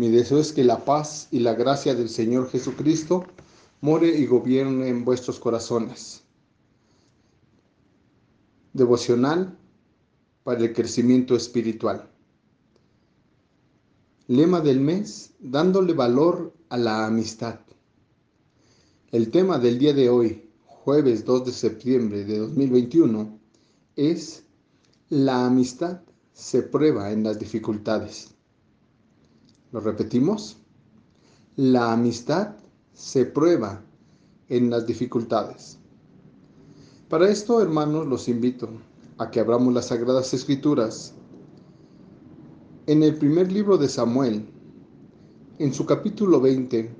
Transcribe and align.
Mi 0.00 0.08
deseo 0.08 0.38
es 0.38 0.54
que 0.54 0.64
la 0.64 0.86
paz 0.86 1.28
y 1.30 1.40
la 1.40 1.52
gracia 1.52 1.94
del 1.94 2.08
Señor 2.08 2.48
Jesucristo 2.48 3.26
more 3.82 4.08
y 4.08 4.24
gobierne 4.24 4.88
en 4.88 5.04
vuestros 5.04 5.38
corazones. 5.38 6.22
Devocional 8.72 9.58
para 10.42 10.60
el 10.60 10.72
crecimiento 10.72 11.36
espiritual. 11.36 12.08
Lema 14.26 14.62
del 14.62 14.80
mes, 14.80 15.34
dándole 15.38 15.92
valor 15.92 16.54
a 16.70 16.78
la 16.78 17.04
amistad. 17.04 17.60
El 19.12 19.30
tema 19.30 19.58
del 19.58 19.78
día 19.78 19.92
de 19.92 20.08
hoy, 20.08 20.48
jueves 20.64 21.26
2 21.26 21.44
de 21.44 21.52
septiembre 21.52 22.24
de 22.24 22.38
2021, 22.38 23.38
es 23.96 24.44
La 25.10 25.44
amistad 25.44 26.00
se 26.32 26.62
prueba 26.62 27.12
en 27.12 27.22
las 27.22 27.38
dificultades. 27.38 28.34
¿Lo 29.72 29.78
repetimos? 29.78 30.56
La 31.54 31.92
amistad 31.92 32.56
se 32.92 33.24
prueba 33.24 33.80
en 34.48 34.68
las 34.68 34.84
dificultades. 34.84 35.78
Para 37.08 37.28
esto, 37.28 37.62
hermanos, 37.62 38.06
los 38.08 38.28
invito 38.28 38.68
a 39.18 39.30
que 39.30 39.38
abramos 39.38 39.72
las 39.72 39.86
Sagradas 39.88 40.34
Escrituras 40.34 41.14
en 42.86 43.04
el 43.04 43.14
primer 43.14 43.52
libro 43.52 43.78
de 43.78 43.88
Samuel, 43.88 44.44
en 45.60 45.72
su 45.72 45.86
capítulo 45.86 46.40
20, 46.40 46.92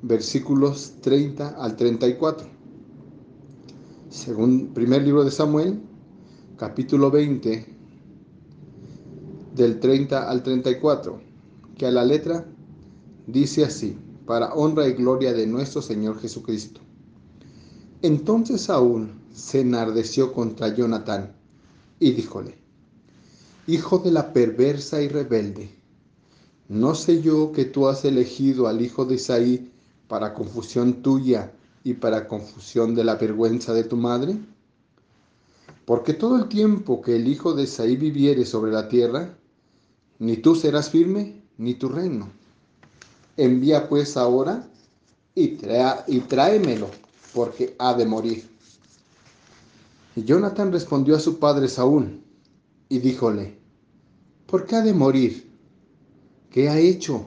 versículos 0.00 0.94
30 1.02 1.48
al 1.48 1.76
34. 1.76 2.48
Según 4.08 4.68
primer 4.72 5.02
libro 5.02 5.22
de 5.22 5.30
Samuel, 5.30 5.82
capítulo 6.56 7.10
20, 7.10 7.66
del 9.54 9.80
30 9.80 10.30
al 10.30 10.42
34 10.42 11.29
que 11.76 11.86
a 11.86 11.90
la 11.90 12.04
letra 12.04 12.46
dice 13.26 13.64
así, 13.64 13.96
para 14.26 14.54
honra 14.54 14.86
y 14.86 14.92
gloria 14.92 15.32
de 15.32 15.46
nuestro 15.46 15.82
Señor 15.82 16.20
Jesucristo. 16.20 16.80
Entonces 18.02 18.62
Saúl 18.62 19.10
se 19.32 19.60
enardeció 19.60 20.32
contra 20.32 20.74
Jonatán 20.74 21.32
y 21.98 22.12
díjole, 22.12 22.56
Hijo 23.66 23.98
de 23.98 24.10
la 24.10 24.32
perversa 24.32 25.02
y 25.02 25.08
rebelde, 25.08 25.70
¿no 26.68 26.94
sé 26.94 27.22
yo 27.22 27.52
que 27.52 27.66
tú 27.66 27.88
has 27.88 28.04
elegido 28.04 28.68
al 28.68 28.80
hijo 28.80 29.04
de 29.04 29.16
Isaí 29.16 29.70
para 30.08 30.34
confusión 30.34 31.02
tuya 31.02 31.52
y 31.84 31.94
para 31.94 32.26
confusión 32.26 32.94
de 32.94 33.04
la 33.04 33.16
vergüenza 33.16 33.74
de 33.74 33.84
tu 33.84 33.96
madre? 33.96 34.36
Porque 35.84 36.14
todo 36.14 36.36
el 36.36 36.48
tiempo 36.48 37.02
que 37.02 37.16
el 37.16 37.28
hijo 37.28 37.52
de 37.52 37.64
Isaí 37.64 37.96
viviere 37.96 38.46
sobre 38.46 38.72
la 38.72 38.88
tierra, 38.88 39.36
ni 40.18 40.36
tú 40.36 40.54
serás 40.54 40.90
firme, 40.90 41.39
ni 41.60 41.74
tu 41.74 41.90
reino. 41.90 42.30
Envía 43.36 43.86
pues 43.88 44.16
ahora 44.16 44.66
y, 45.34 45.58
y 46.06 46.20
tráemelo, 46.20 46.88
porque 47.34 47.76
ha 47.78 47.92
de 47.94 48.06
morir. 48.06 48.48
Y 50.16 50.24
Jonathan 50.24 50.72
respondió 50.72 51.16
a 51.16 51.20
su 51.20 51.38
padre 51.38 51.68
Saúl 51.68 52.22
y 52.88 52.98
díjole, 52.98 53.58
¿por 54.46 54.64
qué 54.64 54.76
ha 54.76 54.80
de 54.80 54.94
morir? 54.94 55.50
¿Qué 56.50 56.70
ha 56.70 56.78
hecho? 56.78 57.26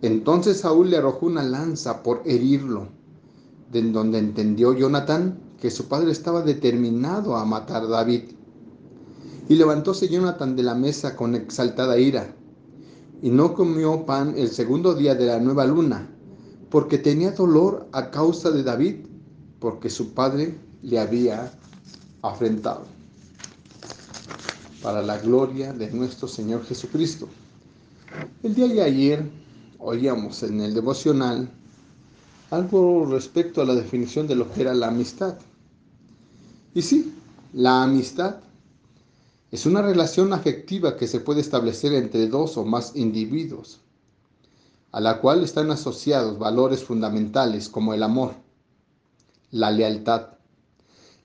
Entonces 0.00 0.60
Saúl 0.60 0.88
le 0.88 0.98
arrojó 0.98 1.26
una 1.26 1.42
lanza 1.42 2.04
por 2.04 2.22
herirlo, 2.24 2.86
de 3.72 3.82
donde 3.82 4.18
entendió 4.18 4.74
Jonathan 4.74 5.40
que 5.60 5.72
su 5.72 5.88
padre 5.88 6.12
estaba 6.12 6.42
determinado 6.42 7.36
a 7.36 7.44
matar 7.44 7.82
a 7.82 7.88
David. 7.88 8.30
Y 9.48 9.56
levantóse 9.56 10.08
Jonathan 10.08 10.54
de 10.54 10.62
la 10.62 10.76
mesa 10.76 11.16
con 11.16 11.34
exaltada 11.34 11.98
ira 11.98 12.37
y 13.22 13.30
no 13.30 13.54
comió 13.54 14.06
pan 14.06 14.34
el 14.36 14.50
segundo 14.50 14.94
día 14.94 15.14
de 15.14 15.26
la 15.26 15.40
nueva 15.40 15.66
luna, 15.66 16.08
porque 16.70 16.98
tenía 16.98 17.32
dolor 17.32 17.88
a 17.92 18.10
causa 18.10 18.50
de 18.50 18.62
David, 18.62 18.96
porque 19.58 19.90
su 19.90 20.12
padre 20.14 20.56
le 20.82 20.98
había 20.98 21.52
afrentado. 22.22 22.82
Para 24.82 25.02
la 25.02 25.18
gloria 25.18 25.72
de 25.72 25.90
nuestro 25.90 26.28
Señor 26.28 26.64
Jesucristo. 26.64 27.28
El 28.42 28.54
día 28.54 28.68
de 28.68 28.82
ayer 28.82 29.28
oíamos 29.78 30.42
en 30.44 30.60
el 30.60 30.74
devocional 30.74 31.50
algo 32.50 33.06
respecto 33.06 33.60
a 33.60 33.66
la 33.66 33.74
definición 33.74 34.26
de 34.26 34.36
lo 34.36 34.50
que 34.52 34.62
era 34.62 34.74
la 34.74 34.88
amistad. 34.88 35.36
Y 36.74 36.82
sí, 36.82 37.12
la 37.52 37.82
amistad 37.82 38.36
es 39.50 39.64
una 39.64 39.80
relación 39.80 40.32
afectiva 40.32 40.96
que 40.96 41.06
se 41.06 41.20
puede 41.20 41.40
establecer 41.40 41.94
entre 41.94 42.28
dos 42.28 42.56
o 42.58 42.64
más 42.64 42.94
individuos, 42.96 43.80
a 44.92 45.00
la 45.00 45.20
cual 45.20 45.42
están 45.42 45.70
asociados 45.70 46.38
valores 46.38 46.84
fundamentales 46.84 47.68
como 47.68 47.94
el 47.94 48.02
amor, 48.02 48.34
la 49.50 49.70
lealtad, 49.70 50.34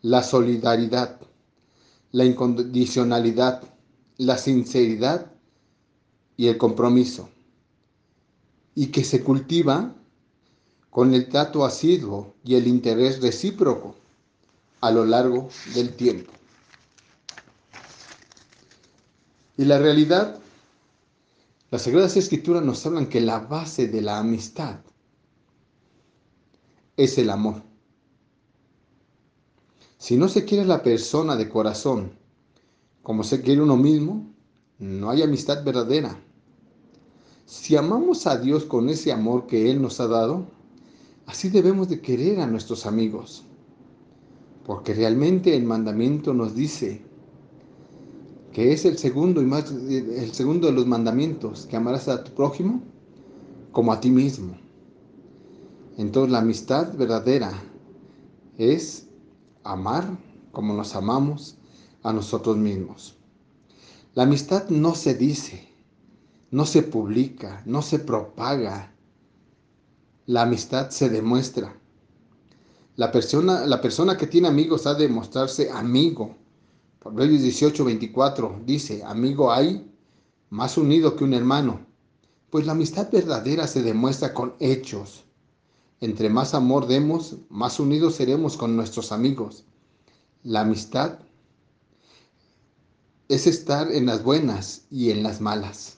la 0.02 0.24
solidaridad, 0.24 1.20
la 2.12 2.24
incondicionalidad, 2.24 3.64
la 4.18 4.38
sinceridad 4.38 5.32
y 6.38 6.48
el 6.48 6.58
compromiso, 6.58 7.30
y 8.76 8.88
que 8.88 9.04
se 9.04 9.22
cultiva 9.22 9.94
con 10.90 11.14
el 11.14 11.28
trato 11.28 11.66
asiduo 11.66 12.36
y 12.46 12.56
el 12.56 12.68
interés 12.68 13.22
recíproco 13.22 13.96
a 14.80 14.92
lo 14.92 15.06
largo 15.06 15.50
del 15.74 15.96
tiempo. 15.96 16.32
Y 19.58 19.66
la 19.66 19.78
realidad, 19.78 20.40
las 21.70 21.84
Sagradas 21.84 22.18
Escrituras 22.18 22.64
nos 22.64 22.86
hablan 22.86 23.08
que 23.08 23.22
la 23.22 23.40
base 23.40 23.88
de 23.88 24.02
la 24.02 24.20
amistad 24.20 24.80
es 26.98 27.18
el 27.18 27.30
amor. 27.30 27.62
Si 29.98 30.18
no 30.18 30.28
se 30.28 30.44
quiere 30.46 30.66
la 30.66 30.84
persona 30.84 31.36
de 31.36 31.50
corazón 31.50 32.12
como 33.04 33.24
se 33.24 33.42
quiere 33.42 33.62
uno 33.62 33.76
mismo, 33.76 34.34
no 34.80 35.10
hay 35.10 35.22
amistad 35.22 35.64
verdadera. 35.64 36.18
Si 37.46 37.76
amamos 37.76 38.26
a 38.26 38.38
Dios 38.38 38.64
con 38.64 38.90
ese 38.90 39.12
amor 39.12 39.46
que 39.46 39.70
Él 39.70 39.82
nos 39.82 40.00
ha 40.00 40.08
dado, 40.08 40.48
así 41.26 41.50
debemos 41.50 41.90
de 41.90 42.00
querer 42.00 42.40
a 42.40 42.48
nuestros 42.48 42.86
amigos. 42.86 43.44
Porque 44.66 44.94
realmente 44.94 45.56
el 45.56 45.66
mandamiento 45.66 46.34
nos 46.34 46.56
dice, 46.56 47.02
que 48.54 48.72
es 48.72 48.86
el 48.86 49.00
segundo 49.00 49.42
y 49.42 49.46
más 49.46 49.72
el 49.72 50.32
segundo 50.32 50.68
de 50.68 50.74
los 50.74 50.86
mandamientos, 50.86 51.66
que 51.66 51.76
amarás 51.76 52.08
a 52.08 52.24
tu 52.24 52.32
prójimo 52.34 52.84
como 53.72 53.92
a 53.92 54.00
ti 54.00 54.12
mismo. 54.12 54.56
Entonces 55.98 56.32
la 56.32 56.40
amistad 56.40 56.96
verdadera 56.96 57.52
es 58.60 59.08
amar 59.64 60.18
como 60.52 60.76
nos 60.76 60.96
amamos 60.96 61.58
a 62.04 62.14
nosotros 62.14 62.56
mismos. 62.58 63.16
La 64.14 64.24
amistad 64.24 64.70
no 64.70 64.94
se 64.94 65.16
dice, 65.16 65.68
no 66.52 66.68
se 66.68 66.84
publica, 66.84 67.64
no 67.66 67.82
se 67.82 67.98
propaga. 67.98 68.94
La 70.28 70.44
amistad 70.44 70.92
se 70.92 71.10
demuestra. 71.10 71.76
La 72.96 73.12
persona, 73.12 73.66
la 73.66 73.82
persona 73.82 74.16
que 74.16 74.28
tiene 74.28 74.48
amigos 74.48 74.86
ha 74.86 74.94
de 74.94 75.08
mostrarse 75.08 75.72
amigo 75.72 76.43
Proverbios 77.04 77.42
18, 77.42 77.84
24 77.84 78.62
dice, 78.66 79.04
amigo 79.04 79.52
hay 79.52 79.92
más 80.50 80.78
unido 80.78 81.18
que 81.18 81.26
un 81.26 81.34
hermano, 81.34 81.86
pues 82.50 82.66
la 82.66 82.72
amistad 82.72 83.12
verdadera 83.12 83.68
se 83.68 83.84
demuestra 83.84 84.34
con 84.34 84.56
hechos. 84.62 85.26
Entre 86.00 86.30
más 86.30 86.54
amor 86.54 86.88
demos, 86.88 87.36
más 87.50 87.82
unidos 87.82 88.16
seremos 88.16 88.56
con 88.56 88.78
nuestros 88.78 89.12
amigos. 89.12 89.66
La 90.44 90.62
amistad 90.62 91.20
es 93.28 93.48
estar 93.48 93.92
en 93.92 94.06
las 94.06 94.24
buenas 94.24 94.84
y 94.90 95.12
en 95.12 95.24
las 95.24 95.42
malas. 95.42 95.98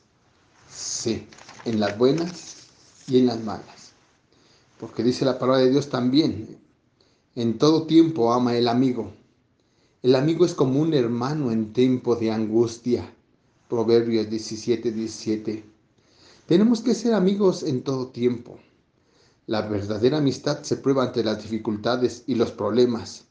Sí, 0.72 1.28
en 1.66 1.80
las 1.80 2.00
buenas 2.00 2.66
y 3.08 3.20
en 3.20 3.28
las 3.28 3.40
malas. 3.44 3.92
Porque 4.80 5.04
dice 5.04 5.24
la 5.24 5.38
palabra 5.38 5.62
de 5.62 5.70
Dios 5.70 5.88
también, 5.90 6.58
en 7.36 7.60
todo 7.60 7.86
tiempo 7.86 8.34
ama 8.34 8.58
el 8.58 8.68
amigo 8.68 9.14
el 10.06 10.14
amigo 10.14 10.46
es 10.46 10.54
como 10.54 10.82
un 10.82 10.94
hermano 10.94 11.52
en 11.52 11.74
tiempo 11.74 12.16
de 12.16 12.30
angustia. 12.30 13.12
Proverbios 13.68 14.30
17, 14.30 14.92
17. 14.92 15.66
Tenemos 16.46 16.82
que 16.82 16.94
ser 16.94 17.16
amigos 17.16 17.64
en 17.64 17.82
todo 17.82 18.10
tiempo. 18.10 18.60
La 19.48 19.64
verdadera 19.64 20.20
amistad 20.20 20.62
se 20.62 20.78
prueba 20.78 21.06
ante 21.06 21.24
las 21.24 21.42
dificultades 21.42 22.24
y 22.28 22.36
los 22.36 22.52
problemas. 22.52 23.26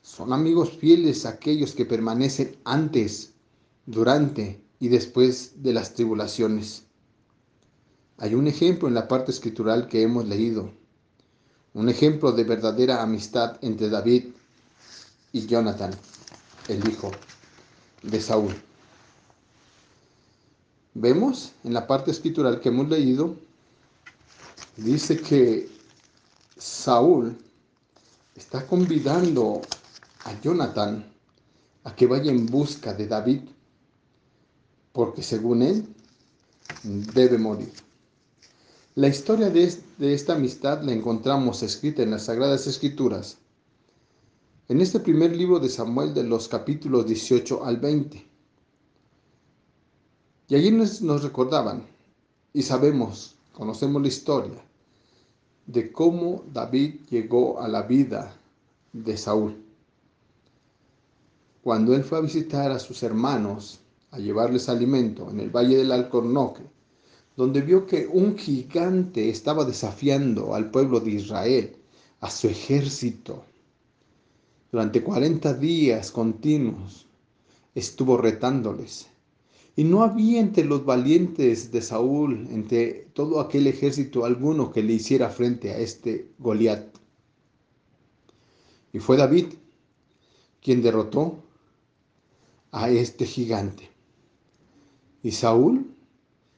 Son 0.00 0.32
amigos 0.32 0.70
fieles 0.70 1.26
aquellos 1.26 1.74
que 1.74 1.84
permanecen 1.84 2.56
antes, 2.64 3.34
durante 3.84 4.62
y 4.80 4.88
después 4.88 5.62
de 5.62 5.74
las 5.74 5.92
tribulaciones. 5.92 6.84
Hay 8.16 8.34
un 8.34 8.46
ejemplo 8.46 8.88
en 8.88 8.94
la 8.94 9.08
parte 9.08 9.30
escritural 9.30 9.88
que 9.88 10.00
hemos 10.00 10.26
leído. 10.26 10.70
Un 11.74 11.90
ejemplo 11.90 12.32
de 12.32 12.44
verdadera 12.44 13.02
amistad 13.02 13.58
entre 13.60 13.90
David 13.90 14.28
y 15.34 15.46
Jonathan 15.46 15.90
el 16.68 16.88
hijo 16.88 17.10
de 18.02 18.20
Saúl. 18.20 18.54
Vemos 20.94 21.52
en 21.64 21.74
la 21.74 21.86
parte 21.86 22.12
escritural 22.12 22.60
que 22.60 22.68
hemos 22.68 22.88
leído, 22.88 23.36
dice 24.76 25.20
que 25.20 25.68
Saúl 26.56 27.36
está 28.36 28.64
convidando 28.66 29.60
a 30.24 30.40
Jonathan 30.40 31.04
a 31.82 31.94
que 31.96 32.06
vaya 32.06 32.30
en 32.30 32.46
busca 32.46 32.94
de 32.94 33.08
David, 33.08 33.40
porque 34.92 35.22
según 35.22 35.62
él 35.62 35.94
debe 36.84 37.38
morir. 37.38 37.72
La 38.94 39.08
historia 39.08 39.50
de, 39.50 39.76
esta 39.98 40.34
amistad 40.34 40.82
la 40.82 40.92
encontramos 40.92 41.64
escrita 41.64 42.02
en 42.02 42.12
las 42.12 42.26
Sagradas 42.26 42.68
Escrituras, 42.68 43.38
en 44.66 44.80
este 44.80 44.98
primer 44.98 45.36
libro 45.36 45.60
de 45.60 45.68
Samuel 45.68 46.14
de 46.14 46.24
los 46.24 46.48
capítulos 46.48 47.06
18 47.06 47.64
al 47.64 47.76
20. 47.76 48.26
Y 50.48 50.54
allí 50.54 50.70
nos, 50.70 51.22
recordaban, 51.22 51.86
y 52.52 52.62
sabemos, 52.62 53.36
conocemos 53.52 54.00
la 54.00 54.08
historia, 54.08 54.64
de 55.66 55.92
cómo 55.92 56.44
David 56.50 57.00
llegó 57.10 57.60
a 57.60 57.68
la 57.68 57.82
vida 57.82 58.34
de 58.92 59.16
Saúl. 59.18 59.62
Cuando 61.62 61.94
él 61.94 62.02
fue 62.02 62.18
a 62.18 62.22
visitar 62.22 62.70
a 62.70 62.78
sus 62.78 63.02
hermanos, 63.02 63.80
a 64.12 64.18
llevarles 64.18 64.68
alimento 64.68 65.30
en 65.30 65.40
el 65.40 65.50
valle 65.50 65.76
del 65.76 65.92
Alcornoque, 65.92 66.62
donde 67.36 67.60
vio 67.60 67.86
que 67.86 68.06
un 68.06 68.38
gigante 68.38 69.28
estaba 69.28 69.64
desafiando 69.64 70.54
al 70.54 70.70
pueblo 70.70 71.00
de 71.00 71.10
Israel, 71.10 71.76
a 72.20 72.30
su 72.30 72.48
ejército. 72.48 73.44
Durante 74.74 75.04
40 75.04 75.54
días 75.54 76.10
continuos 76.10 77.06
estuvo 77.76 78.16
retándoles. 78.16 79.06
Y 79.76 79.84
no 79.84 80.02
había 80.02 80.40
entre 80.40 80.64
los 80.64 80.84
valientes 80.84 81.70
de 81.70 81.80
Saúl, 81.80 82.48
entre 82.50 83.06
todo 83.12 83.38
aquel 83.38 83.68
ejército, 83.68 84.24
alguno 84.24 84.72
que 84.72 84.82
le 84.82 84.94
hiciera 84.94 85.30
frente 85.30 85.70
a 85.70 85.78
este 85.78 86.26
Goliat. 86.40 86.88
Y 88.92 88.98
fue 88.98 89.16
David 89.16 89.46
quien 90.60 90.82
derrotó 90.82 91.38
a 92.72 92.90
este 92.90 93.26
gigante. 93.26 93.88
Y 95.22 95.30
Saúl 95.30 95.94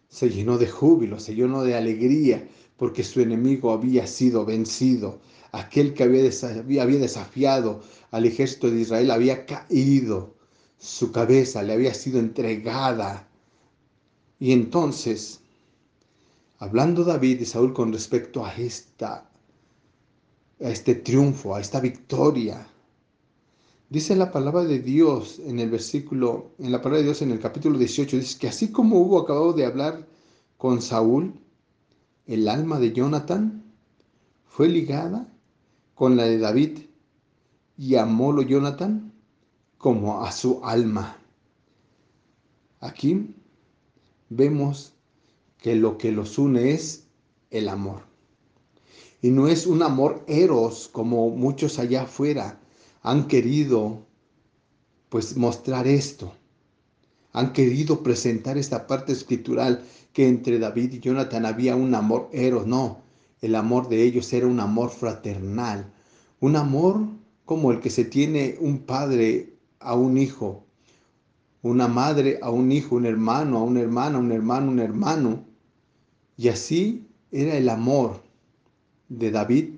se 0.08 0.30
llenó 0.30 0.56
de 0.56 0.69
júbilo, 0.69 1.20
se 1.20 1.34
llenó 1.34 1.64
de 1.64 1.74
alegría, 1.74 2.48
porque 2.78 3.04
su 3.04 3.20
enemigo 3.20 3.72
había 3.72 4.06
sido 4.06 4.46
vencido. 4.46 5.19
Aquel 5.56 5.94
que 5.94 6.03
había 6.03 6.99
desafiado 6.99 7.82
al 8.11 8.26
ejército 8.26 8.70
de 8.70 8.81
Israel 8.81 9.11
había 9.11 9.47
caído 9.47 10.37
su 10.79 11.12
cabeza 11.12 11.62
le 11.62 11.73
había 11.73 11.94
sido 11.94 12.19
entregada. 12.19 13.26
Y 14.38 14.53
entonces, 14.53 15.41
hablando 16.58 17.05
David 17.05 17.41
y 17.41 17.47
Saúl 17.47 17.73
con 17.73 17.93
respecto 17.93 18.44
a 18.44 18.55
esta 18.55 19.31
a 20.62 20.70
este 20.70 20.94
triunfo, 20.94 21.55
a 21.55 21.61
esta 21.61 21.81
victoria, 21.81 22.67
dice 23.91 24.17
la 24.17 24.32
palabra 24.32 24.64
de 24.64 24.79
Dios 24.81 25.38
en 25.38 25.58
el 25.58 25.70
versículo, 25.70 26.50
en 26.58 26.73
la 26.73 26.79
palabra 26.79 26.99
de 26.99 27.05
Dios 27.05 27.23
en 27.23 27.31
el 27.31 27.41
capítulo 27.41 27.79
18, 27.79 28.17
dice 28.19 28.38
que 28.38 28.49
así 28.49 28.73
como 28.73 28.99
hubo 28.99 29.19
acabado 29.19 29.53
de 29.53 29.67
hablar 29.67 30.06
con 30.56 30.81
Saúl, 30.81 31.35
el 32.26 32.49
alma 32.49 32.79
de 32.79 32.93
Jonathan 32.93 33.64
fue 34.47 34.69
ligada 34.69 35.31
con 35.96 36.14
la 36.16 36.25
de 36.25 36.38
David 36.38 36.78
y 37.78 37.96
amólo 37.96 38.43
Jonathan 38.43 39.12
como 39.78 40.22
a 40.25 40.31
su 40.31 40.60
alma. 40.62 41.16
Aquí 42.81 43.34
vemos 44.28 44.93
que 45.58 45.75
lo 45.75 45.96
que 45.96 46.12
los 46.12 46.37
une 46.38 46.72
es 46.72 47.08
el 47.50 47.70
amor. 47.70 48.02
Y 49.22 49.31
no 49.31 49.48
es 49.48 49.66
un 49.66 49.82
amor 49.82 50.22
eros 50.28 50.88
como 50.93 51.31
muchos 51.31 51.78
allá 51.78 52.02
afuera 52.02 52.60
han 53.02 53.26
querido 53.26 54.04
pues 55.08 55.34
mostrar 55.38 55.87
esto. 55.87 56.34
Han 57.32 57.54
querido 57.54 58.02
presentar 58.02 58.58
esta 58.58 58.87
parte 58.87 59.12
escritural 59.12 59.82
que 60.12 60.28
entre 60.28 60.58
David 60.58 60.93
y 60.93 61.00
Jonathan 61.00 61.46
había 61.46 61.75
un 61.75 61.94
amor 61.94 62.28
eros. 62.32 62.66
No, 62.66 63.06
el 63.40 63.54
amor 63.54 63.88
de 63.88 64.02
ellos 64.02 64.32
era 64.32 64.46
un 64.46 64.60
amor 64.60 64.90
fraternal. 64.90 65.92
Un 66.40 66.56
amor 66.56 67.06
como 67.44 67.70
el 67.70 67.80
que 67.80 67.90
se 67.90 68.04
tiene 68.04 68.56
un 68.60 68.80
padre 68.80 69.54
a 69.78 69.94
un 69.94 70.18
hijo, 70.18 70.64
una 71.62 71.88
madre 71.88 72.38
a 72.42 72.50
un 72.50 72.72
hijo, 72.72 72.96
un 72.96 73.06
hermano 73.06 73.58
a 73.58 73.62
una 73.62 73.80
hermana, 73.80 74.18
un 74.18 74.32
hermano, 74.32 74.70
un 74.70 74.80
hermano. 74.80 75.44
Y 76.36 76.48
así 76.48 77.08
era 77.30 77.56
el 77.56 77.68
amor 77.68 78.22
de 79.08 79.30
David 79.30 79.74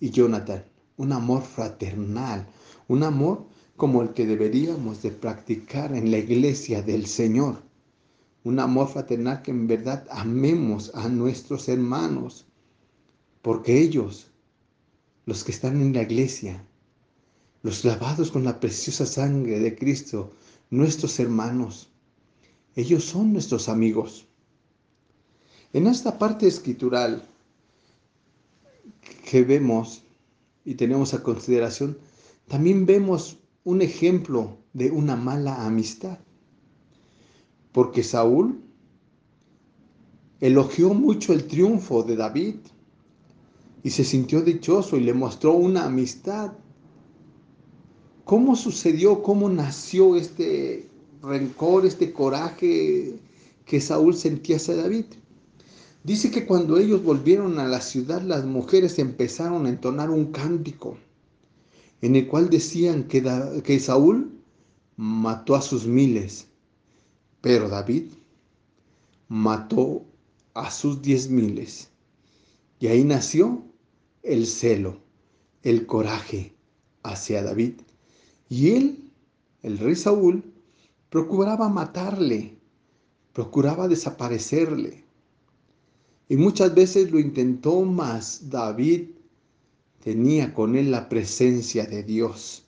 y 0.00 0.10
Jonathan, 0.10 0.64
un 0.96 1.12
amor 1.12 1.42
fraternal, 1.42 2.46
un 2.88 3.02
amor 3.02 3.46
como 3.76 4.02
el 4.02 4.12
que 4.12 4.26
deberíamos 4.26 5.02
de 5.02 5.10
practicar 5.10 5.94
en 5.94 6.10
la 6.10 6.18
iglesia 6.18 6.82
del 6.82 7.06
Señor. 7.06 7.62
Un 8.44 8.60
amor 8.60 8.88
fraternal 8.88 9.42
que 9.42 9.50
en 9.50 9.66
verdad 9.66 10.06
amemos 10.10 10.90
a 10.94 11.08
nuestros 11.08 11.68
hermanos, 11.68 12.47
porque 13.42 13.80
ellos, 13.80 14.30
los 15.26 15.44
que 15.44 15.52
están 15.52 15.80
en 15.80 15.92
la 15.92 16.02
iglesia, 16.02 16.64
los 17.62 17.84
lavados 17.84 18.30
con 18.30 18.44
la 18.44 18.60
preciosa 18.60 19.06
sangre 19.06 19.58
de 19.58 19.74
Cristo, 19.76 20.32
nuestros 20.70 21.18
hermanos. 21.18 21.90
Ellos 22.76 23.04
son 23.04 23.32
nuestros 23.32 23.68
amigos. 23.68 24.26
En 25.72 25.86
esta 25.86 26.18
parte 26.18 26.46
escritural 26.46 27.26
que 29.28 29.42
vemos 29.42 30.02
y 30.64 30.74
tenemos 30.74 31.14
a 31.14 31.22
consideración, 31.22 31.98
también 32.46 32.86
vemos 32.86 33.38
un 33.64 33.82
ejemplo 33.82 34.56
de 34.72 34.90
una 34.90 35.16
mala 35.16 35.66
amistad. 35.66 36.18
Porque 37.72 38.02
Saúl 38.02 38.62
elogió 40.40 40.94
mucho 40.94 41.32
el 41.32 41.46
triunfo 41.46 42.02
de 42.02 42.16
David 42.16 42.56
y 43.82 43.90
se 43.90 44.04
sintió 44.04 44.42
dichoso 44.42 44.96
y 44.96 45.00
le 45.00 45.14
mostró 45.14 45.52
una 45.52 45.84
amistad 45.84 46.52
¿Cómo 48.28 48.56
sucedió, 48.56 49.22
cómo 49.22 49.48
nació 49.48 50.14
este 50.14 50.86
rencor, 51.22 51.86
este 51.86 52.12
coraje 52.12 53.14
que 53.64 53.80
Saúl 53.80 54.14
sentía 54.14 54.56
hacia 54.56 54.76
David? 54.76 55.06
Dice 56.04 56.30
que 56.30 56.44
cuando 56.44 56.76
ellos 56.76 57.02
volvieron 57.02 57.58
a 57.58 57.66
la 57.66 57.80
ciudad, 57.80 58.20
las 58.20 58.44
mujeres 58.44 58.98
empezaron 58.98 59.64
a 59.64 59.70
entonar 59.70 60.10
un 60.10 60.26
cántico 60.30 60.98
en 62.02 62.16
el 62.16 62.28
cual 62.28 62.50
decían 62.50 63.04
que, 63.04 63.22
que 63.64 63.80
Saúl 63.80 64.30
mató 64.98 65.54
a 65.54 65.62
sus 65.62 65.86
miles, 65.86 66.48
pero 67.40 67.70
David 67.70 68.08
mató 69.28 70.04
a 70.52 70.70
sus 70.70 71.00
diez 71.00 71.30
miles. 71.30 71.88
Y 72.78 72.88
ahí 72.88 73.04
nació 73.04 73.64
el 74.22 74.46
celo, 74.46 75.00
el 75.62 75.86
coraje 75.86 76.54
hacia 77.02 77.42
David. 77.42 77.74
Y 78.48 78.70
él, 78.70 79.12
el 79.62 79.78
rey 79.78 79.96
Saúl, 79.96 80.42
procuraba 81.10 81.68
matarle, 81.68 82.58
procuraba 83.32 83.88
desaparecerle. 83.88 85.04
Y 86.28 86.36
muchas 86.36 86.74
veces 86.74 87.10
lo 87.10 87.18
intentó, 87.18 87.82
mas 87.82 88.50
David 88.50 89.10
tenía 90.02 90.52
con 90.52 90.76
él 90.76 90.90
la 90.90 91.08
presencia 91.08 91.86
de 91.86 92.02
Dios. 92.02 92.64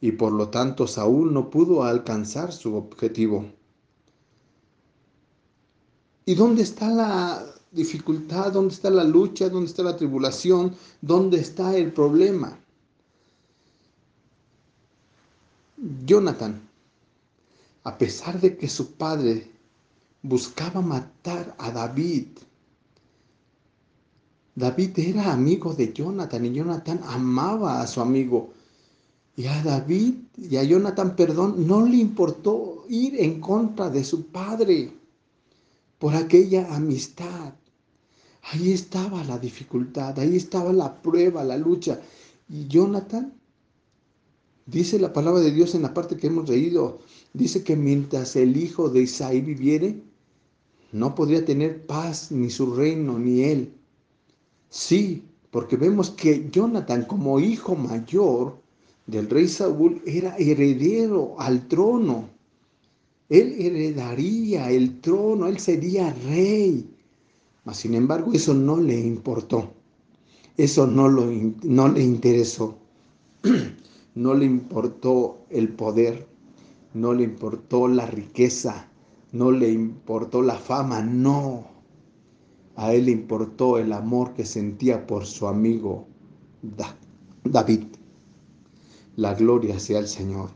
Y 0.00 0.12
por 0.12 0.32
lo 0.32 0.50
tanto 0.50 0.86
Saúl 0.86 1.32
no 1.32 1.48
pudo 1.48 1.82
alcanzar 1.82 2.52
su 2.52 2.74
objetivo. 2.74 3.46
¿Y 6.26 6.34
dónde 6.34 6.62
está 6.62 6.88
la 6.88 7.53
dificultad? 7.74 8.52
¿Dónde 8.52 8.74
está 8.74 8.90
la 8.90 9.04
lucha? 9.04 9.48
¿Dónde 9.48 9.66
está 9.66 9.82
la 9.82 9.96
tribulación? 9.96 10.74
¿Dónde 11.00 11.40
está 11.40 11.76
el 11.76 11.92
problema? 11.92 12.58
Jonathan, 16.06 16.60
a 17.82 17.98
pesar 17.98 18.40
de 18.40 18.56
que 18.56 18.68
su 18.68 18.92
padre 18.92 19.50
buscaba 20.22 20.80
matar 20.80 21.54
a 21.58 21.70
David, 21.70 22.28
David 24.54 24.98
era 24.98 25.32
amigo 25.32 25.74
de 25.74 25.92
Jonathan 25.92 26.46
y 26.46 26.52
Jonathan 26.52 27.00
amaba 27.04 27.82
a 27.82 27.86
su 27.86 28.00
amigo. 28.00 28.52
Y 29.36 29.46
a 29.46 29.62
David 29.64 30.14
y 30.36 30.56
a 30.56 30.62
Jonathan, 30.62 31.16
perdón, 31.16 31.66
no 31.66 31.84
le 31.84 31.96
importó 31.96 32.84
ir 32.88 33.20
en 33.20 33.40
contra 33.40 33.90
de 33.90 34.04
su 34.04 34.26
padre 34.26 34.92
por 35.98 36.14
aquella 36.14 36.72
amistad. 36.72 37.52
Ahí 38.52 38.72
estaba 38.72 39.24
la 39.24 39.38
dificultad, 39.38 40.18
ahí 40.18 40.36
estaba 40.36 40.72
la 40.72 41.02
prueba, 41.02 41.44
la 41.44 41.56
lucha. 41.56 42.00
Y 42.48 42.66
Jonathan 42.68 43.32
Dice 44.66 44.98
la 44.98 45.12
palabra 45.12 45.40
de 45.40 45.50
Dios 45.50 45.74
en 45.74 45.82
la 45.82 45.92
parte 45.92 46.16
que 46.16 46.28
hemos 46.28 46.48
leído, 46.48 47.00
dice 47.34 47.62
que 47.62 47.76
mientras 47.76 48.34
el 48.34 48.56
hijo 48.56 48.88
de 48.88 49.02
Isaí 49.02 49.42
viviere, 49.42 50.00
no 50.92 51.14
podría 51.14 51.44
tener 51.44 51.84
paz 51.86 52.32
ni 52.32 52.48
su 52.48 52.74
reino 52.74 53.18
ni 53.18 53.42
él. 53.42 53.74
Sí, 54.70 55.22
porque 55.50 55.76
vemos 55.76 56.10
que 56.10 56.48
Jonathan 56.50 57.04
como 57.04 57.40
hijo 57.40 57.76
mayor 57.76 58.56
del 59.06 59.28
rey 59.28 59.48
Saúl 59.48 60.00
era 60.06 60.34
heredero 60.38 61.38
al 61.38 61.68
trono. 61.68 62.30
Él 63.28 63.56
heredaría 63.58 64.70
el 64.70 65.00
trono, 65.02 65.46
él 65.46 65.58
sería 65.58 66.14
rey. 66.26 66.88
Mas 67.64 67.78
sin 67.78 67.94
embargo 67.94 68.32
eso 68.32 68.54
no 68.54 68.76
le 68.76 68.98
importó. 68.98 69.72
Eso 70.56 70.86
no, 70.86 71.08
lo, 71.08 71.26
no 71.62 71.88
le 71.88 72.02
interesó. 72.02 72.78
no 74.14 74.34
le 74.34 74.44
importó 74.44 75.44
el 75.50 75.68
poder, 75.70 76.26
no 76.92 77.12
le 77.12 77.24
importó 77.24 77.88
la 77.88 78.06
riqueza, 78.06 78.88
no 79.32 79.50
le 79.50 79.70
importó 79.70 80.42
la 80.42 80.54
fama, 80.54 81.02
no. 81.02 81.66
A 82.76 82.92
él 82.92 83.06
le 83.06 83.12
importó 83.12 83.78
el 83.78 83.92
amor 83.92 84.34
que 84.34 84.44
sentía 84.44 85.06
por 85.06 85.26
su 85.26 85.46
amigo 85.46 86.06
David. 87.44 87.84
La 89.16 89.34
gloria 89.34 89.78
sea 89.78 89.98
al 89.98 90.08
Señor. 90.08 90.50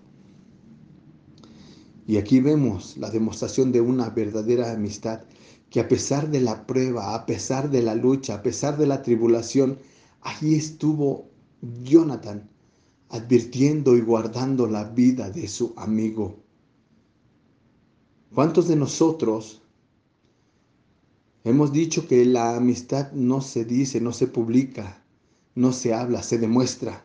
Y 2.07 2.17
aquí 2.17 2.41
vemos 2.41 2.97
la 2.97 3.11
demostración 3.11 3.71
de 3.71 3.81
una 3.81 4.11
verdadera 4.11 4.73
amistad 4.73 5.21
que 5.70 5.80
a 5.80 5.88
pesar 5.88 6.30
de 6.30 6.40
la 6.40 6.66
prueba, 6.66 7.14
a 7.14 7.26
pesar 7.26 7.70
de 7.70 7.82
la 7.82 7.94
lucha, 7.94 8.34
a 8.34 8.42
pesar 8.42 8.78
de 8.78 8.87
la 8.87 9.02
tribulación, 9.02 9.78
ahí 10.22 10.54
estuvo 10.54 11.28
Jonathan 11.82 12.48
advirtiendo 13.10 13.96
y 13.96 14.00
guardando 14.00 14.66
la 14.66 14.84
vida 14.84 15.30
de 15.30 15.48
su 15.48 15.72
amigo. 15.76 16.37
¿Cuántos 18.34 18.68
de 18.68 18.76
nosotros 18.76 19.62
hemos 21.44 21.72
dicho 21.72 22.06
que 22.06 22.25
la 22.25 22.56
amistad 22.56 23.12
no 23.12 23.40
se 23.40 23.64
dice, 23.64 24.00
no 24.00 24.12
se 24.12 24.26
publica, 24.26 25.02
no 25.54 25.72
se 25.72 25.94
habla, 25.94 26.22
se 26.22 26.38
demuestra? 26.38 27.04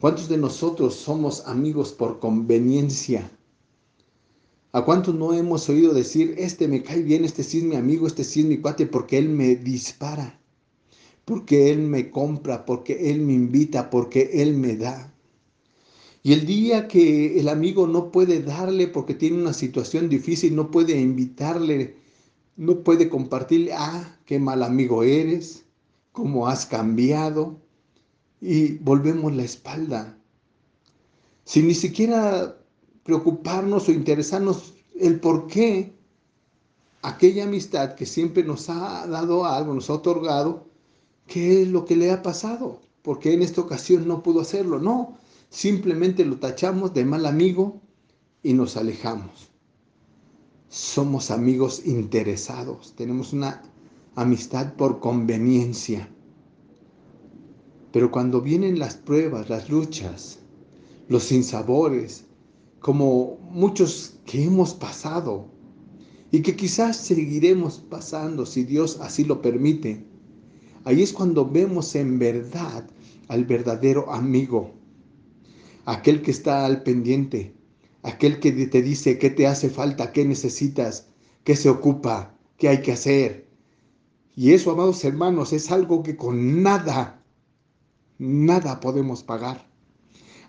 ¿Cuántos 0.00 0.28
de 0.28 0.38
nosotros 0.38 0.94
somos 0.94 1.46
amigos 1.46 1.92
por 1.92 2.20
conveniencia? 2.20 3.30
¿A 4.72 4.84
cuántos 4.84 5.14
no 5.14 5.32
hemos 5.34 5.68
oído 5.68 5.92
decir, 5.92 6.34
este 6.38 6.68
me 6.68 6.82
cae 6.82 7.02
bien, 7.02 7.24
este 7.24 7.42
sí 7.42 7.58
es 7.58 7.64
mi 7.64 7.76
amigo, 7.76 8.06
este 8.06 8.24
sí 8.24 8.40
es 8.40 8.46
mi 8.46 8.58
cuate, 8.58 8.86
porque 8.86 9.18
él 9.18 9.28
me 9.28 9.56
dispara? 9.56 10.40
porque 11.30 11.70
Él 11.70 11.78
me 11.78 12.10
compra, 12.10 12.64
porque 12.66 13.08
Él 13.08 13.20
me 13.20 13.34
invita, 13.34 13.88
porque 13.88 14.30
Él 14.32 14.56
me 14.56 14.74
da. 14.74 15.14
Y 16.24 16.32
el 16.32 16.44
día 16.44 16.88
que 16.88 17.38
el 17.38 17.48
amigo 17.48 17.86
no 17.86 18.10
puede 18.10 18.42
darle 18.42 18.88
porque 18.88 19.14
tiene 19.14 19.38
una 19.38 19.52
situación 19.52 20.08
difícil, 20.08 20.56
no 20.56 20.72
puede 20.72 21.00
invitarle, 21.00 21.94
no 22.56 22.82
puede 22.82 23.08
compartirle, 23.08 23.72
ah, 23.72 24.18
qué 24.26 24.40
mal 24.40 24.64
amigo 24.64 25.04
eres, 25.04 25.64
cómo 26.10 26.48
has 26.48 26.66
cambiado, 26.66 27.60
y 28.40 28.78
volvemos 28.78 29.32
la 29.32 29.44
espalda. 29.44 30.18
Sin 31.44 31.68
ni 31.68 31.74
siquiera 31.74 32.59
preocuparnos 33.10 33.88
o 33.88 33.92
interesarnos 33.92 34.74
el 34.96 35.18
por 35.18 35.48
qué 35.48 35.92
aquella 37.02 37.42
amistad 37.42 37.96
que 37.96 38.06
siempre 38.06 38.44
nos 38.44 38.70
ha 38.70 39.04
dado 39.08 39.44
algo, 39.44 39.74
nos 39.74 39.90
ha 39.90 39.94
otorgado, 39.94 40.68
qué 41.26 41.62
es 41.62 41.68
lo 41.68 41.84
que 41.84 41.96
le 41.96 42.12
ha 42.12 42.22
pasado, 42.22 42.80
porque 43.02 43.32
en 43.32 43.42
esta 43.42 43.62
ocasión 43.62 44.06
no 44.06 44.22
pudo 44.22 44.42
hacerlo. 44.42 44.78
No, 44.78 45.18
simplemente 45.48 46.24
lo 46.24 46.36
tachamos 46.36 46.94
de 46.94 47.04
mal 47.04 47.26
amigo 47.26 47.80
y 48.44 48.52
nos 48.52 48.76
alejamos. 48.76 49.50
Somos 50.68 51.32
amigos 51.32 51.84
interesados, 51.84 52.94
tenemos 52.94 53.32
una 53.32 53.60
amistad 54.14 54.74
por 54.74 55.00
conveniencia. 55.00 56.08
Pero 57.90 58.12
cuando 58.12 58.40
vienen 58.40 58.78
las 58.78 58.94
pruebas, 58.94 59.50
las 59.50 59.68
luchas, 59.68 60.38
los 61.08 61.24
sinsabores, 61.24 62.29
como 62.80 63.38
muchos 63.50 64.14
que 64.26 64.44
hemos 64.44 64.74
pasado 64.74 65.46
y 66.32 66.42
que 66.42 66.56
quizás 66.56 66.96
seguiremos 66.96 67.78
pasando 67.78 68.46
si 68.46 68.64
Dios 68.64 68.98
así 69.00 69.24
lo 69.24 69.40
permite, 69.42 70.04
Ahí 70.84 71.02
es 71.02 71.12
cuando 71.12 71.48
vemos 71.48 71.94
en 71.94 72.18
verdad 72.18 72.88
al 73.28 73.44
verdadero 73.44 74.10
amigo, 74.10 74.72
aquel 75.84 76.22
que 76.22 76.30
está 76.30 76.64
al 76.64 76.82
pendiente, 76.82 77.54
aquel 78.02 78.40
que 78.40 78.50
te 78.50 78.80
dice 78.80 79.18
qué 79.18 79.28
te 79.28 79.46
hace 79.46 79.68
falta, 79.68 80.10
qué 80.12 80.24
necesitas, 80.24 81.08
qué 81.44 81.54
se 81.54 81.68
ocupa, 81.68 82.34
qué 82.56 82.70
hay 82.70 82.80
que 82.80 82.92
hacer. 82.92 83.46
Y 84.34 84.52
eso, 84.52 84.70
amados 84.70 85.04
hermanos, 85.04 85.52
es 85.52 85.70
algo 85.70 86.02
que 86.02 86.16
con 86.16 86.62
nada, 86.62 87.22
nada 88.18 88.80
podemos 88.80 89.22
pagar. 89.22 89.69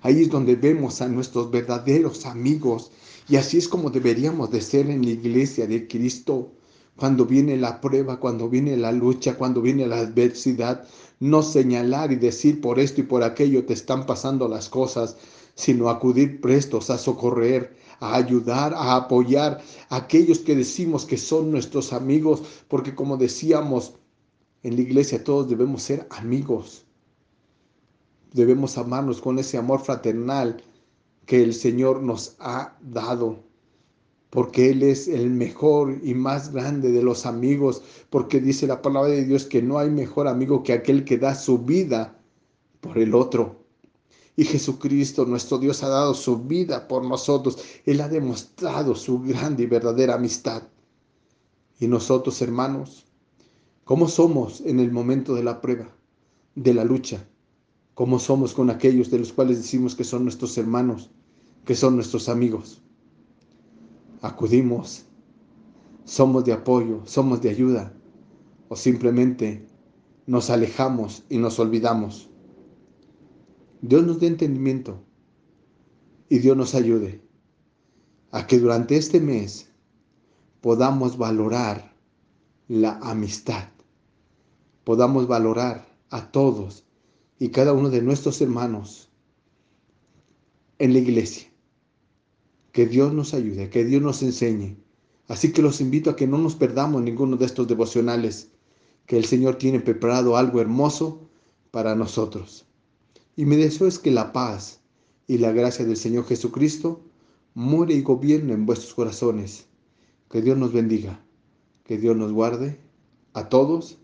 Ahí 0.02 0.24
es 0.24 0.30
donde 0.30 0.56
vemos 0.56 1.02
a 1.02 1.08
nuestros 1.08 1.52
verdaderos 1.52 2.26
amigos. 2.26 2.92
Y 3.30 3.36
así 3.36 3.58
es 3.58 3.68
como 3.68 3.90
deberíamos 3.90 4.52
de 4.52 4.62
ser 4.62 4.90
en 4.90 5.04
la 5.06 5.12
iglesia 5.12 5.68
de 5.68 5.88
Cristo. 5.88 6.52
Cuando 6.96 7.26
viene 7.26 7.56
la 7.58 7.80
prueba, 7.80 8.20
cuando 8.20 8.50
viene 8.50 8.76
la 8.78 8.92
lucha, 8.92 9.38
cuando 9.38 9.62
viene 9.62 9.88
la 9.88 10.00
adversidad, 10.00 10.88
no 11.20 11.44
señalar 11.44 12.12
y 12.12 12.16
decir 12.16 12.62
por 12.62 12.80
esto 12.80 13.02
y 13.02 13.04
por 13.04 13.24
aquello 13.24 13.66
te 13.66 13.74
están 13.74 14.06
pasando 14.06 14.48
las 14.48 14.70
cosas, 14.70 15.18
sino 15.56 15.90
acudir 15.90 16.42
prestos 16.42 16.90
a 16.90 16.98
socorrer, 16.98 17.78
a 18.00 18.16
ayudar, 18.16 18.74
a 18.74 18.96
apoyar 18.96 19.62
a 19.90 19.96
aquellos 19.98 20.40
que 20.40 20.56
decimos 20.56 21.06
que 21.06 21.18
son 21.18 21.52
nuestros 21.52 21.94
amigos, 21.94 22.42
porque 22.68 22.96
como 22.96 23.18
decíamos 23.18 23.94
en 24.64 24.76
la 24.76 24.82
iglesia, 24.82 25.24
todos 25.24 25.48
debemos 25.48 25.84
ser 25.84 26.08
amigos. 26.10 26.86
Debemos 28.34 28.78
amarnos 28.78 29.22
con 29.22 29.40
ese 29.40 29.58
amor 29.58 29.82
fraternal 29.82 30.64
que 31.26 31.44
el 31.44 31.54
Señor 31.54 32.02
nos 32.02 32.36
ha 32.40 32.78
dado 32.82 33.52
porque 34.32 34.70
Él 34.70 34.82
es 34.82 35.10
el 35.10 35.30
mejor 35.30 36.00
y 36.02 36.14
más 36.16 36.54
grande 36.54 36.92
de 36.92 37.04
los 37.04 37.26
amigos, 37.26 37.84
porque 38.10 38.40
dice 38.40 38.66
la 38.66 38.82
palabra 38.82 39.12
de 39.12 39.26
Dios 39.26 39.46
que 39.46 39.62
no 39.62 39.78
hay 39.78 39.90
mejor 39.90 40.28
amigo 40.30 40.64
que 40.64 40.72
aquel 40.72 41.04
que 41.04 41.18
da 41.18 41.36
su 41.36 41.60
vida 41.60 42.18
por 42.80 42.98
el 42.98 43.14
otro. 43.14 43.58
Y 44.38 44.46
Jesucristo, 44.46 45.26
nuestro 45.26 45.58
Dios, 45.58 45.84
ha 45.84 45.90
dado 45.90 46.14
su 46.14 46.38
vida 46.38 46.88
por 46.88 47.04
nosotros. 47.04 47.62
Él 47.86 48.00
ha 48.00 48.08
demostrado 48.08 48.96
su 48.96 49.20
grande 49.20 49.64
y 49.64 49.66
verdadera 49.66 50.16
amistad. 50.16 50.64
Y 51.78 51.88
nosotros, 51.88 52.42
hermanos, 52.42 53.06
¿cómo 53.84 54.08
somos 54.08 54.62
en 54.62 54.80
el 54.80 54.94
momento 54.94 55.36
de 55.36 55.44
la 55.44 55.60
prueba, 55.60 55.90
de 56.56 56.74
la 56.74 56.86
lucha? 56.86 57.28
¿Cómo 57.94 58.20
somos 58.20 58.54
con 58.54 58.70
aquellos 58.70 59.12
de 59.12 59.20
los 59.20 59.34
cuales 59.34 59.58
decimos 59.58 59.96
que 59.96 60.04
son 60.04 60.24
nuestros 60.24 60.58
hermanos, 60.58 61.12
que 61.66 61.76
son 61.76 61.96
nuestros 61.96 62.30
amigos? 62.30 62.82
acudimos, 64.22 65.06
somos 66.06 66.46
de 66.46 66.54
apoyo, 66.54 67.02
somos 67.06 67.42
de 67.42 67.50
ayuda, 67.50 67.94
o 68.70 68.76
simplemente 68.76 69.68
nos 70.28 70.50
alejamos 70.50 71.24
y 71.30 71.38
nos 71.38 71.60
olvidamos. 71.60 72.30
Dios 73.82 74.06
nos 74.06 74.20
dé 74.20 74.28
entendimiento 74.28 75.04
y 76.30 76.40
Dios 76.40 76.56
nos 76.56 76.76
ayude 76.76 77.22
a 78.32 78.46
que 78.46 78.60
durante 78.60 78.96
este 78.96 79.20
mes 79.20 79.70
podamos 80.62 81.18
valorar 81.18 81.96
la 82.68 83.00
amistad, 83.00 83.70
podamos 84.84 85.28
valorar 85.28 85.88
a 86.12 86.32
todos 86.32 86.86
y 87.42 87.50
cada 87.50 87.74
uno 87.74 87.90
de 87.90 88.04
nuestros 88.04 88.40
hermanos 88.40 89.10
en 90.78 90.94
la 90.94 91.00
iglesia 91.00 91.52
que 92.72 92.86
Dios 92.86 93.16
nos 93.16 93.34
ayude, 93.34 93.72
que 93.72 93.84
Dios 93.84 94.00
nos 94.04 94.22
enseñe. 94.22 94.78
Así 95.28 95.52
que 95.52 95.64
los 95.64 95.82
invito 95.82 96.12
a 96.12 96.16
que 96.16 96.28
no 96.28 96.38
nos 96.38 96.54
perdamos 96.54 97.02
ninguno 97.02 97.38
de 97.38 97.48
estos 97.48 97.68
devocionales, 97.68 98.52
que 99.08 99.18
el 99.18 99.26
Señor 99.26 99.56
tiene 99.56 99.80
preparado 99.80 100.38
algo 100.38 100.62
hermoso 100.62 101.32
para 101.72 101.96
nosotros. 101.96 102.68
Y 103.36 103.46
mi 103.46 103.56
deseo 103.56 103.88
es 103.88 103.98
que 103.98 104.12
la 104.12 104.34
paz 104.34 104.80
y 105.26 105.40
la 105.40 105.52
gracia 105.52 105.84
del 105.84 105.98
Señor 105.98 106.26
Jesucristo 106.26 107.02
muere 107.56 107.96
y 107.96 108.04
gobierne 108.04 108.54
en 108.54 108.68
vuestros 108.68 108.94
corazones. 108.94 109.66
Que 110.30 110.44
Dios 110.44 110.60
nos 110.60 110.74
bendiga, 110.74 111.20
que 111.86 111.98
Dios 111.98 112.16
nos 112.16 112.34
guarde 112.34 112.80
a 113.34 113.50
todos 113.50 113.98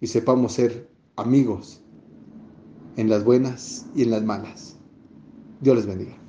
y 0.00 0.06
sepamos 0.06 0.52
ser 0.52 0.88
amigos 1.16 1.80
en 3.00 3.08
las 3.08 3.24
buenas 3.24 3.86
y 3.94 4.02
en 4.02 4.10
las 4.10 4.22
malas. 4.22 4.76
Dios 5.60 5.76
les 5.76 5.86
bendiga. 5.86 6.19